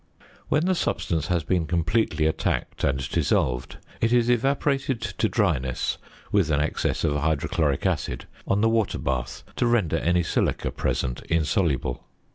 [0.49, 5.99] When the substance has been completely attacked and dissolved, it is evaporated to dryness
[6.31, 11.21] with an excess of hydrochloric acid on the water bath to render any silica present
[11.27, 12.07] insoluble.